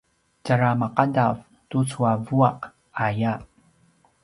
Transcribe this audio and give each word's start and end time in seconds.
tjara 0.43 0.69
maqadav 0.81 1.35
tucu 1.69 1.99
a 2.11 2.13
vuaq 2.25 2.59
aya 3.05 3.33